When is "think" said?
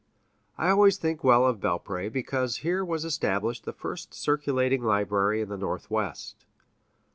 0.97-1.23